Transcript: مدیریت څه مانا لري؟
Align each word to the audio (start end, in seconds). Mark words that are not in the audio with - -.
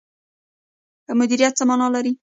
مدیریت 1.19 1.53
څه 1.59 1.63
مانا 1.69 1.87
لري؟ 1.95 2.11